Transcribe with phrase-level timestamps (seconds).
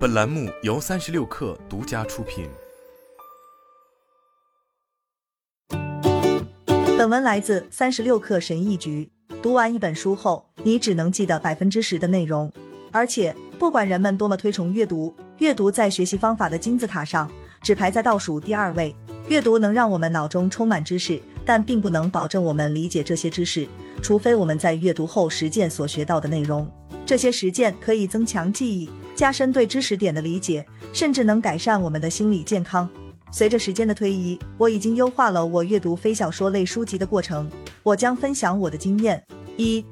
[0.00, 2.48] 本栏目由三十六氪独家出品。
[6.96, 9.10] 本文来自三十六氪神译局。
[9.42, 12.50] 读完一本书后，你只能记得百分之十的内容，
[12.90, 17.30] 而且不管人们多么推崇阅读，阅读在学习方法的金字塔上
[17.60, 18.96] 只排在倒数第二位。
[19.28, 23.68] 阅读能让我们脑中充满知识，但并不能保证我们理解这些知识，
[24.00, 26.66] 除非我们在阅读后实践所学到的内容。
[27.04, 32.88] 这些实践可以增强记忆，加深对知识点的理解，甚至能改善我们的心理健康。
[33.32, 37.50] 随着时间的推移，我已经优化了我阅读非小说类书籍的过程。
[37.82, 39.22] 我将分享我的经验。
[39.56, 39.84] 一、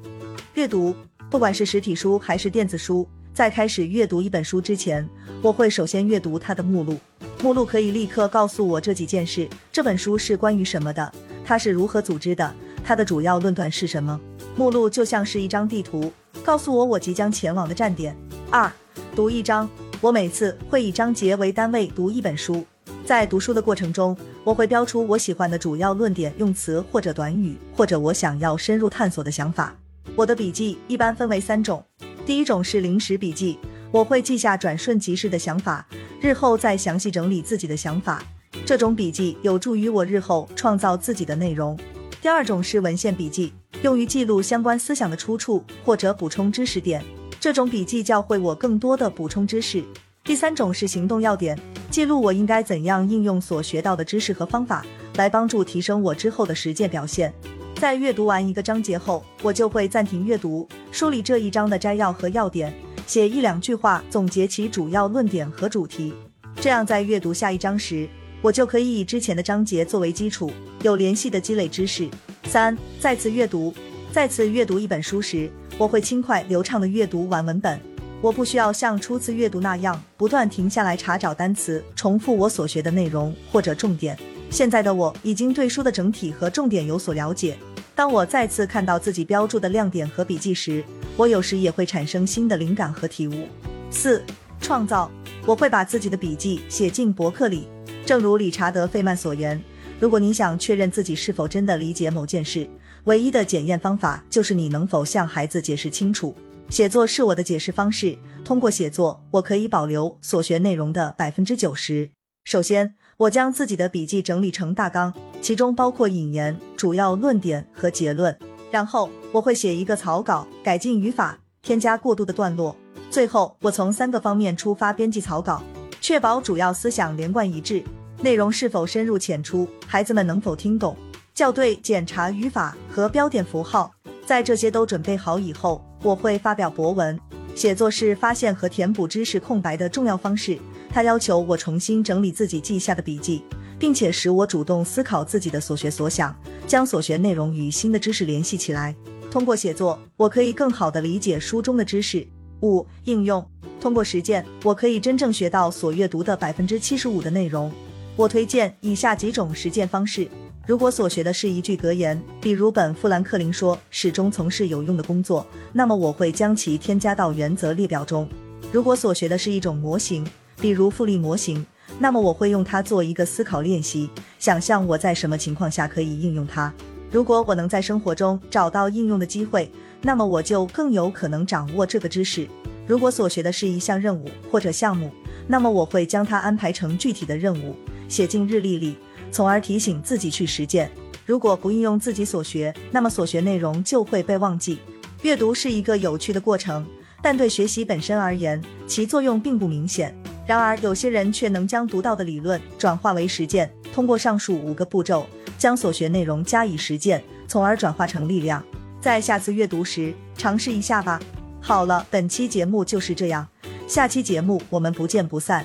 [0.55, 0.93] 阅读，
[1.29, 5.07] 不管是实体书还是电子书，在开始阅读一本书之前，
[5.41, 6.97] 我会首先阅读它的目录。
[7.41, 11.09] 目录可以立刻告诉我这几件事：这本书是关于什么的，
[11.45, 14.19] 它是如何组织的，它的主要论断是什么。
[14.57, 16.11] 目录就像是一张地图，
[16.43, 18.13] 告诉我我即将前往的站点。
[18.51, 18.69] 二、
[19.19, 19.69] 读一章，
[19.99, 22.65] 我每次会以章节为单位读一本书。
[23.03, 29.75] 在读书的过程中，我会标出我喜欢的主要论点、用词或者短语，或者我想要深入探索的想法。
[30.15, 31.83] 我的笔记一般分为三种，
[32.25, 33.59] 第一种是临时笔记，
[33.91, 35.85] 我会记下转瞬即逝的想法，
[36.21, 38.23] 日后再详细整理自己的想法。
[38.65, 41.77] 这种笔记有助于我日后创造自己的内容。
[42.21, 47.03] 第二种是文献笔记，用于记录相关思想的出处或者补充知识点，
[47.39, 49.81] 这种笔记教会我更多的补充知识。
[50.25, 51.57] 第三种是行动要点，
[51.89, 57.33] 记录我应该怎样应用所学到的知识和方法，来帮助提升我之后的实践表现。
[57.75, 62.73] 在阅读完一个章节后，我就会暂停阅读，梳理这一章的摘要和要点，
[63.07, 66.13] 写一两句话总结其主要论点和主题。
[66.59, 68.07] 这样在阅读下一章时，
[68.41, 70.51] 我就可以以之前的章节作为基础，
[70.83, 72.09] 有联系的积累知识。
[72.43, 73.73] 三、再次阅读，
[74.11, 75.49] 再次阅读一本书时，
[75.79, 77.79] 我会轻快流畅地阅读完文本。
[78.19, 84.19] 我不需要像初次阅读那样不断停下来查找单词，重复我所学的内容或者重点。
[84.49, 87.57] 现在的我已经对书的整体和重点有所了解。
[87.95, 90.83] 当我再次看到自己标注的亮点和笔记时，
[91.15, 93.47] 我有时也会产生新的灵感和体悟。
[93.89, 94.21] 四、
[94.59, 95.09] 创造，
[95.45, 97.69] 我会把自己的笔记写进博客里。
[98.05, 99.61] 正如理查德·费曼所言，
[99.97, 102.69] 如果你想确认自己是否真的理解某件事，
[103.05, 106.35] 唯一的检验方法就是你能否向孩子解释清楚。
[106.69, 108.17] 写作是我的解释方式。
[108.45, 112.09] 通过写作，我可以保留所学内容的百分之九十。
[112.45, 118.35] 首先，我将自己的笔记整理成大纲，其中包括引言、主要论点和结论。
[118.71, 122.75] 然后，我会写一个草稿，改进语法，添加过渡的段落。
[123.11, 125.61] 最后，我从三个方面出发编辑草稿，
[125.99, 127.83] 确保主要思想连贯一致，
[128.21, 130.95] 内容是否深入浅出，孩子们能否听懂，
[131.39, 133.89] 校对、检查语法和标点符号。
[134.25, 137.17] 在这些都准备好以后，我会发表博文。
[137.55, 140.59] 写作是发现和填补知识空白的重要方式。
[140.89, 143.41] 它要求我重新整理自己记下的笔记，
[143.79, 146.35] 并且使我主动思考自己的所学所想，
[146.67, 148.93] 将所学内容与新的知识联系起来。
[149.31, 152.27] 通过写作，我可以更好地理解书中的知识。
[152.63, 153.49] 五、应用。
[153.79, 157.71] 通过实践，我可以真正学到所阅读的百分之七十五的内容。
[158.17, 160.27] 我推荐以下几种实践方式。
[160.69, 165.43] 如果所学的是一句格言，比如本·富兰克林说“始终从事有用的工作”，
[165.73, 168.29] 那么我会将其添加到原则列表中。
[168.71, 170.23] 如果所学的是一种模型，
[170.61, 171.65] 比如复利模型，
[171.97, 176.71] 那么我会用它做一个思考练习，想象我在什么情况下可以应用它。
[177.09, 179.71] 如果我能在生活中找到应用的机会，
[180.03, 182.47] 那么我就更有可能掌握这个知识。
[182.85, 185.09] 如果所学的是一项任务或者项目，
[185.47, 187.75] 那么我会将它安排成具体的任务，
[188.07, 188.95] 写进日历里。
[189.31, 190.89] 从而提醒自己去实践。
[191.25, 194.79] 如果不应用自己所学，那么所学内容就会被忘记。
[195.21, 196.85] 阅读是一个有趣的过程，
[197.21, 200.15] 但对学习本身而言，其作用并不明显。
[200.47, 208.63] 然而，有些人却能将读到的理论转化为实践，通过上述五个步骤，将所学内容加以实践，从而转化成力量。
[208.99, 211.19] 在下次阅读时，尝试一下吧。
[211.61, 213.47] 好了，本期节目就是这样，
[213.87, 215.63] 下期节目我们不见不散。